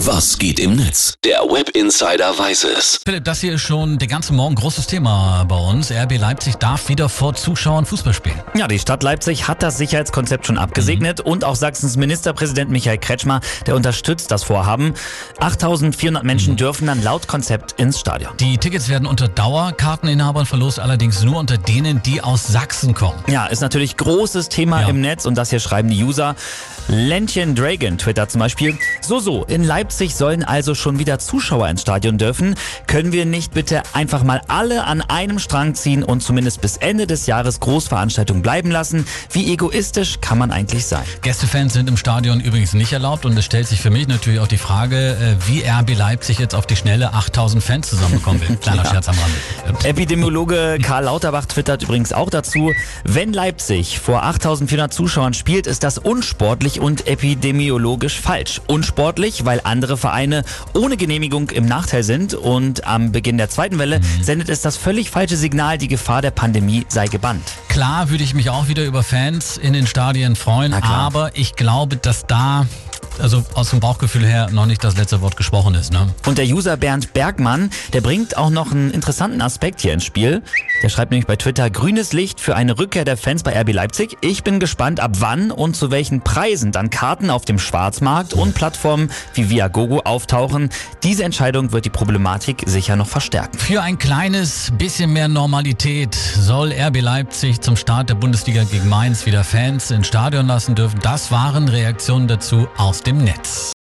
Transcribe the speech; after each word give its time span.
Was 0.00 0.36
geht 0.38 0.60
im 0.60 0.76
Netz? 0.76 1.14
Der 1.24 1.38
Web 1.40 1.70
Insider 1.70 2.38
weiß 2.38 2.64
es. 2.64 3.00
Philipp, 3.04 3.24
das 3.24 3.40
hier 3.40 3.54
ist 3.54 3.62
schon 3.62 3.98
den 3.98 4.08
ganzen 4.08 4.36
Morgen 4.36 4.54
großes 4.54 4.86
Thema 4.86 5.44
bei 5.48 5.56
uns. 5.56 5.90
RB 5.90 6.18
Leipzig 6.18 6.56
darf 6.56 6.90
wieder 6.90 7.08
vor 7.08 7.34
Zuschauern 7.34 7.86
Fußball 7.86 8.12
spielen. 8.12 8.38
Ja, 8.54 8.68
die 8.68 8.78
Stadt 8.78 9.02
Leipzig 9.02 9.48
hat 9.48 9.62
das 9.62 9.78
Sicherheitskonzept 9.78 10.46
schon 10.46 10.58
abgesegnet 10.58 11.20
und 11.20 11.44
auch 11.44 11.56
Sachsens 11.56 11.96
Ministerpräsident 11.96 12.70
Michael 12.70 12.98
Kretschmer, 12.98 13.40
der 13.66 13.74
unterstützt 13.74 14.30
das 14.30 14.44
Vorhaben. 14.44 14.92
8400 15.40 16.24
Menschen 16.24 16.56
dürfen 16.56 16.86
dann 16.86 17.02
laut 17.02 17.26
Konzept 17.26 17.72
ins 17.80 17.98
Stadion. 17.98 18.36
Die 18.38 18.58
Tickets 18.58 18.90
werden 18.90 19.06
unter 19.06 19.28
Dauerkarteninhabern 19.28 20.44
verlost, 20.44 20.78
allerdings 20.78 21.22
nur 21.22 21.38
unter 21.38 21.56
denen, 21.56 22.02
die 22.02 22.20
aus 22.20 22.46
Sachsen 22.46 22.92
kommen. 22.92 23.18
Ja, 23.28 23.46
ist 23.46 23.60
natürlich 23.62 23.96
großes 23.96 24.50
Thema 24.50 24.82
Ja. 24.82 24.88
im 24.88 25.00
Netz 25.00 25.24
und 25.24 25.36
das 25.36 25.48
hier 25.50 25.60
schreiben 25.60 25.88
die 25.88 26.04
User. 26.04 26.36
Ländchen 26.88 27.54
Dragon 27.56 27.98
Twitter 27.98 28.28
zum 28.28 28.38
Beispiel. 28.38 28.78
So, 29.00 29.18
so, 29.18 29.44
in 29.44 29.64
Leipzig 29.64 30.14
sollen 30.14 30.44
also 30.44 30.74
schon 30.74 31.00
wieder 31.00 31.18
Zuschauer 31.18 31.68
ins 31.68 31.82
Stadion 31.82 32.16
dürfen. 32.16 32.54
Können 32.86 33.10
wir 33.10 33.26
nicht 33.26 33.52
bitte 33.54 33.82
einfach 33.92 34.22
mal 34.22 34.40
alle 34.46 34.84
an 34.84 35.00
einem 35.00 35.40
Strang 35.40 35.74
ziehen 35.74 36.04
und 36.04 36.22
zumindest 36.22 36.60
bis 36.60 36.76
Ende 36.76 37.08
des 37.08 37.26
Jahres 37.26 37.58
Großveranstaltungen 37.58 38.42
bleiben 38.42 38.70
lassen? 38.70 39.04
Wie 39.32 39.52
egoistisch 39.52 40.20
kann 40.20 40.38
man 40.38 40.52
eigentlich 40.52 40.86
sein? 40.86 41.02
Gästefans 41.22 41.72
sind 41.72 41.88
im 41.88 41.96
Stadion 41.96 42.40
übrigens 42.40 42.72
nicht 42.72 42.92
erlaubt 42.92 43.24
und 43.24 43.36
es 43.36 43.44
stellt 43.44 43.66
sich 43.66 43.80
für 43.80 43.90
mich 43.90 44.06
natürlich 44.06 44.38
auch 44.38 44.48
die 44.48 44.58
Frage, 44.58 45.16
äh, 45.16 45.48
wie 45.48 45.64
RB 45.64 45.96
Leipzig 45.96 46.38
jetzt 46.38 46.54
auf 46.54 46.66
die 46.66 46.76
schnelle 46.76 47.12
8000 47.14 47.64
Fans 47.64 47.88
zusammenbekommen 47.88 48.40
will. 48.48 48.56
Kleiner 48.60 48.84
Ja. 48.84 48.90
Scherz 48.90 49.08
am 49.08 49.16
Rande. 49.18 49.88
Epidemiologe 49.88 50.78
Karl 50.80 51.04
Lauterbach 51.04 51.46
twittert 51.46 51.82
übrigens 51.82 52.12
auch 52.12 52.30
dazu, 52.30 52.72
wenn 53.02 53.32
Leipzig 53.32 53.98
vor 53.98 54.22
8400 54.22 54.92
Zuschauern 54.92 55.34
spielt, 55.34 55.66
ist 55.66 55.82
das 55.82 55.98
unsportlich 55.98 56.75
und 56.80 57.06
epidemiologisch 57.06 58.20
falsch. 58.20 58.60
Unsportlich, 58.66 59.44
weil 59.44 59.60
andere 59.64 59.96
Vereine 59.96 60.44
ohne 60.74 60.96
Genehmigung 60.96 61.50
im 61.50 61.66
Nachteil 61.66 62.02
sind 62.02 62.34
und 62.34 62.86
am 62.86 63.12
Beginn 63.12 63.38
der 63.38 63.50
zweiten 63.50 63.78
Welle 63.78 64.00
sendet 64.22 64.48
es 64.48 64.60
das 64.60 64.76
völlig 64.76 65.10
falsche 65.10 65.36
Signal, 65.36 65.78
die 65.78 65.88
Gefahr 65.88 66.22
der 66.22 66.30
Pandemie 66.30 66.86
sei 66.88 67.06
gebannt. 67.06 67.42
Klar 67.68 68.10
würde 68.10 68.24
ich 68.24 68.34
mich 68.34 68.50
auch 68.50 68.68
wieder 68.68 68.84
über 68.84 69.02
Fans 69.02 69.56
in 69.56 69.72
den 69.72 69.86
Stadien 69.86 70.36
freuen, 70.36 70.72
aber 70.74 71.30
ich 71.34 71.56
glaube, 71.56 71.96
dass 71.96 72.26
da, 72.26 72.66
also 73.20 73.44
aus 73.54 73.70
dem 73.70 73.80
Bauchgefühl 73.80 74.26
her, 74.26 74.48
noch 74.52 74.66
nicht 74.66 74.82
das 74.84 74.96
letzte 74.96 75.20
Wort 75.20 75.36
gesprochen 75.36 75.74
ist. 75.74 75.92
Ne? 75.92 76.08
Und 76.26 76.38
der 76.38 76.46
User 76.46 76.76
Bernd 76.76 77.12
Bergmann, 77.12 77.70
der 77.92 78.00
bringt 78.00 78.36
auch 78.36 78.50
noch 78.50 78.72
einen 78.72 78.90
interessanten 78.90 79.40
Aspekt 79.40 79.80
hier 79.80 79.92
ins 79.92 80.04
Spiel. 80.04 80.42
Der 80.82 80.88
schreibt 80.88 81.10
nämlich 81.10 81.26
bei 81.26 81.36
Twitter 81.36 81.70
grünes 81.70 82.12
Licht 82.12 82.40
für 82.40 82.54
eine 82.54 82.78
Rückkehr 82.78 83.04
der 83.04 83.16
Fans 83.16 83.42
bei 83.42 83.58
RB 83.58 83.72
Leipzig. 83.72 84.16
Ich 84.20 84.44
bin 84.44 84.60
gespannt, 84.60 85.00
ab 85.00 85.12
wann 85.18 85.50
und 85.50 85.76
zu 85.76 85.90
welchen 85.90 86.20
Preisen 86.20 86.72
dann 86.72 86.90
Karten 86.90 87.30
auf 87.30 87.44
dem 87.44 87.58
Schwarzmarkt 87.58 88.34
und 88.34 88.54
Plattformen 88.54 89.10
wie 89.34 89.48
Viagogo 89.48 90.00
auftauchen. 90.00 90.70
Diese 91.02 91.24
Entscheidung 91.24 91.72
wird 91.72 91.84
die 91.84 91.90
Problematik 91.90 92.64
sicher 92.66 92.96
noch 92.96 93.08
verstärken. 93.08 93.58
Für 93.58 93.82
ein 93.82 93.98
kleines 93.98 94.72
bisschen 94.76 95.12
mehr 95.12 95.28
Normalität 95.28 96.14
soll 96.14 96.72
RB 96.72 97.00
Leipzig 97.00 97.60
zum 97.60 97.76
Start 97.76 98.10
der 98.10 98.14
Bundesliga 98.14 98.64
gegen 98.64 98.88
Mainz 98.88 99.26
wieder 99.26 99.44
Fans 99.44 99.90
ins 99.90 100.06
Stadion 100.06 100.46
lassen 100.46 100.74
dürfen. 100.74 101.00
Das 101.02 101.30
waren 101.30 101.68
Reaktionen 101.68 102.28
dazu 102.28 102.68
aus 102.76 103.02
dem 103.06 103.18
Netz. 103.18 103.66